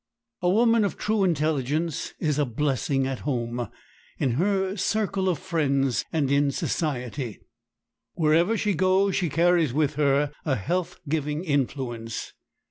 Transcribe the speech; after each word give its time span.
A 0.41 0.49
woman 0.49 0.83
of 0.83 0.97
true 0.97 1.23
intelligence 1.23 2.15
is 2.19 2.39
a 2.39 2.45
blessing 2.47 3.05
at 3.05 3.19
home, 3.19 3.69
in 4.17 4.31
her 4.31 4.75
circle 4.75 5.29
of 5.29 5.37
friends, 5.37 6.05
and 6.11 6.31
in 6.31 6.49
society. 6.49 7.37
Wherever 8.15 8.57
she 8.57 8.73
goes 8.73 9.15
she 9.15 9.29
carries 9.29 9.73
with 9.73 9.93
her 9.97 10.31
a 10.43 10.55
health 10.55 10.99
giving 11.07 11.43
influence. 11.43 12.33